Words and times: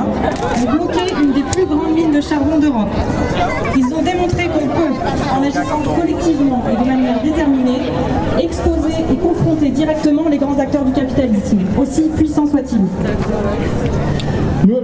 ont 0.00 0.70
bloqué 0.72 1.00
une 1.20 1.32
des 1.32 1.42
plus 1.42 1.66
grandes 1.66 1.94
mines 1.94 2.12
de 2.12 2.20
charbon 2.20 2.58
d'Europe. 2.58 2.88
Ils 3.76 3.86
ont 3.94 4.02
démontré 4.02 4.48
qu'on 4.48 4.66
peut, 4.66 4.94
en 5.36 5.42
agissant 5.42 5.82
collectivement 6.00 6.62
et 6.70 6.76
de 6.82 6.88
manière 6.88 7.22
déterminée, 7.22 7.80
exposer 8.38 8.94
et 9.12 9.16
confronter 9.16 9.70
directement 9.70 10.28
les 10.28 10.38
grands 10.38 10.58
acteurs 10.58 10.84
du 10.84 10.92
capitalisme, 10.92 11.60
aussi 11.78 12.02
puissants 12.16 12.46
soient-ils. 12.46 13.87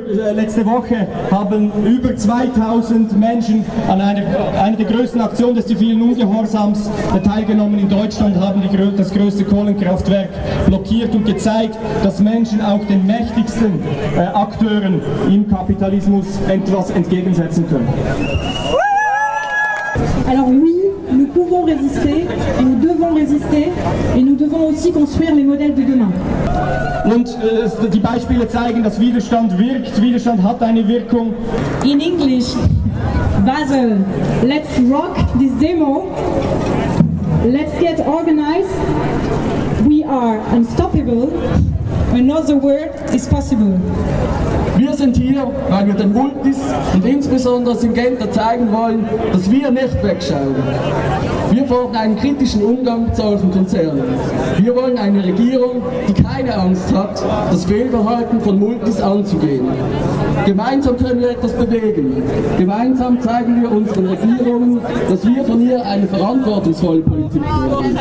Äh, 0.06 0.32
letzte 0.32 0.66
Woche 0.66 1.06
haben 1.30 1.72
über 1.84 2.14
2000 2.14 3.18
Menschen 3.18 3.64
an 3.88 4.00
einer, 4.00 4.22
einer 4.60 4.76
der 4.76 4.86
größten 4.86 5.20
Aktionen 5.20 5.54
des 5.54 5.66
zivilen 5.66 6.02
Ungehorsams 6.02 6.90
teilgenommen 7.24 7.78
in 7.78 7.88
Deutschland, 7.88 8.36
haben 8.36 8.60
die, 8.60 8.96
das 8.96 9.12
größte 9.12 9.44
Kohlenkraftwerk 9.44 10.28
blockiert 10.66 11.14
und 11.14 11.24
gezeigt, 11.24 11.78
dass 12.02 12.20
Menschen 12.20 12.60
auch 12.60 12.84
den 12.84 13.06
mächtigsten 13.06 13.80
äh, 14.16 14.20
Akteuren 14.20 15.00
im 15.28 15.48
Kapitalismus 15.48 16.26
etwas 16.48 16.90
entgegensetzen 16.90 17.66
können. 17.68 17.88
Alors 20.28 20.48
oui, 20.48 20.83
pouvons 21.54 21.64
résister, 21.64 22.26
nous 22.62 22.76
devons 22.76 23.14
résister 23.14 23.68
et 24.16 24.22
nous 24.22 24.34
devons 24.34 24.68
aussi 24.68 24.92
construire 24.92 25.34
les 25.34 25.44
modèles 25.44 25.74
de 25.74 25.82
demain. 25.82 26.10
Und 27.04 27.28
äh, 27.28 27.88
die 27.88 28.00
Beispiele 28.00 28.48
zeigen, 28.48 28.82
dass 28.82 28.98
Widerstand 28.98 29.58
wirkt. 29.58 30.00
Widerstand 30.00 30.42
hat 30.42 30.62
eine 30.62 30.86
Wirkung. 30.88 31.34
In 31.84 32.00
English, 32.00 32.54
Basel, 33.44 33.98
let's 34.42 34.78
rock 34.90 35.16
this 35.38 35.52
demo. 35.60 36.06
Let's 37.44 37.78
get 37.78 38.00
organized. 38.06 38.70
Are 40.06 40.38
unstoppable. 40.54 41.32
Another 42.12 42.56
word 42.56 42.92
is 43.14 43.26
possible. 43.26 43.80
Wir 44.76 44.92
sind 44.92 45.16
hier, 45.16 45.50
weil 45.70 45.86
wir 45.86 45.94
den 45.94 46.12
Multis 46.12 46.58
und 46.92 47.06
insbesondere 47.06 47.74
Syngenta 47.76 48.30
zeigen 48.30 48.70
wollen, 48.72 49.06
dass 49.32 49.50
wir 49.50 49.70
nicht 49.70 50.02
wegschauen. 50.02 50.54
Wir 51.50 51.64
fordern 51.66 51.96
einen 51.96 52.16
kritischen 52.16 52.62
Umgang 52.62 53.04
mit 53.04 53.16
solchen 53.16 53.50
Konzernen. 53.50 54.02
Wir 54.58 54.74
wollen 54.76 54.98
eine 54.98 55.24
Regierung, 55.24 55.82
die 56.08 56.22
keine 56.22 56.54
Angst 56.54 56.92
hat, 56.94 57.22
das 57.50 57.64
Fehlverhalten 57.64 58.40
von 58.40 58.58
Multis 58.58 59.00
anzugehen. 59.00 59.68
Gemeinsam 60.46 60.96
können 60.96 61.20
wir 61.20 61.30
etwas 61.30 61.52
bewegen. 61.52 62.22
Gemeinsam 62.58 63.20
zeigen 63.20 63.62
wir 63.62 63.70
unseren 63.70 64.06
Regierungen, 64.06 64.80
dass 65.08 65.26
wir 65.26 65.44
von 65.44 65.60
ihr 65.60 65.84
eine 65.84 66.06
verantwortungsvolle 66.06 67.00
Politik 67.00 67.42
wollen. 67.42 67.98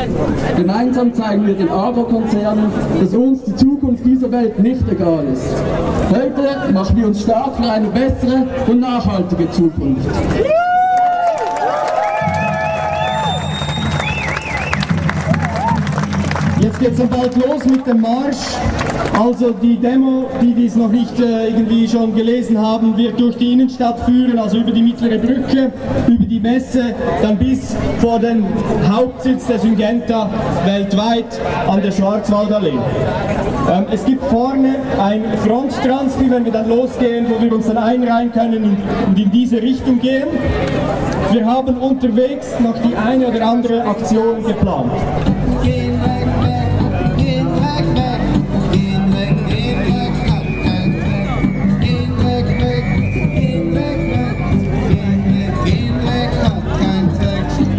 Gemeinsam 0.57 1.13
zeigen 1.13 1.47
wir 1.47 1.53
den 1.53 1.69
Agrokonzernen, 1.69 2.65
dass 2.99 3.13
uns 3.13 3.43
die 3.43 3.55
Zukunft 3.55 4.05
dieser 4.05 4.31
Welt 4.31 4.59
nicht 4.59 4.81
egal 4.91 5.25
ist. 5.31 5.53
Heute 6.09 6.73
machen 6.73 6.97
wir 6.97 7.07
uns 7.07 7.21
stark 7.21 7.55
für 7.55 7.71
eine 7.71 7.87
bessere 7.87 8.47
und 8.67 8.79
nachhaltige 8.79 9.49
Zukunft. 9.51 10.07
Jetzt 16.63 16.79
geht 16.79 16.91
es 16.93 16.97
dann 16.97 17.09
bald 17.09 17.35
los 17.35 17.65
mit 17.65 17.85
dem 17.85 17.99
Marsch. 17.99 18.37
Also 19.19 19.51
die 19.51 19.75
Demo, 19.75 20.29
die 20.41 20.53
dies 20.53 20.77
noch 20.77 20.87
nicht 20.87 21.19
äh, 21.19 21.49
irgendwie 21.49 21.85
schon 21.85 22.15
gelesen 22.15 22.57
haben, 22.57 22.95
wird 22.95 23.19
durch 23.19 23.35
die 23.35 23.51
Innenstadt 23.51 23.99
führen, 24.05 24.39
also 24.39 24.59
über 24.59 24.71
die 24.71 24.81
mittlere 24.81 25.17
Brücke, 25.17 25.73
über 26.07 26.23
die 26.23 26.39
Messe, 26.39 26.95
dann 27.21 27.37
bis 27.37 27.75
vor 27.99 28.17
den 28.17 28.45
Hauptsitz 28.89 29.47
der 29.47 29.59
Syngenta 29.59 30.29
weltweit 30.63 31.37
an 31.67 31.81
der 31.81 31.91
Schwarzwaldallee. 31.91 32.79
Ähm, 33.69 33.85
es 33.91 34.05
gibt 34.05 34.23
vorne 34.23 34.75
ein 35.01 35.21
Fronttransfer, 35.45 36.29
wenn 36.29 36.45
wir 36.45 36.51
dann 36.53 36.69
losgehen, 36.69 37.25
wo 37.29 37.43
wir 37.43 37.53
uns 37.53 37.67
dann 37.67 37.77
einreihen 37.77 38.31
können 38.31 38.77
und 39.07 39.19
in 39.19 39.29
diese 39.31 39.61
Richtung 39.61 39.99
gehen. 39.99 40.29
Wir 41.29 41.45
haben 41.45 41.75
unterwegs 41.75 42.57
noch 42.61 42.77
die 42.77 42.95
eine 42.95 43.27
oder 43.27 43.45
andere 43.45 43.85
Aktion 43.85 44.41
geplant. 44.45 44.91